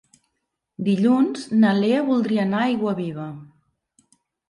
Dilluns 0.87 1.45
na 1.65 1.75
Lea 1.83 2.01
voldria 2.09 2.43
anar 2.49 2.65
a 2.65 2.73
Aiguaviva. 2.73 3.31